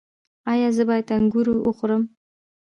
ایا 0.51 0.69
زه 0.75 0.83
باید 0.89 1.07
انګور 1.17 1.47
وخورم؟ 1.65 2.03